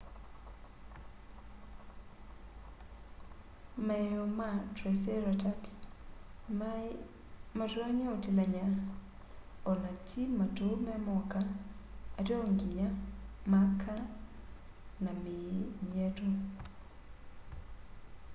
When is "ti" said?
10.07-10.21